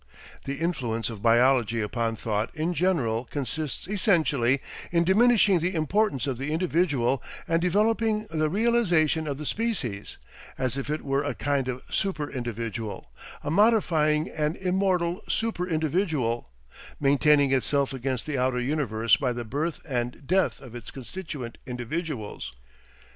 [0.45, 4.59] The influence of biology upon thought in general consists essentially
[4.91, 10.17] in diminishing the importance of the individual and developing the realisation of the species,
[10.57, 13.11] as if it were a kind of super individual,
[13.43, 16.49] a modifying and immortal super individual,
[16.99, 22.53] maintaining itself against the outer universe by the birth and death of its constituent individuals.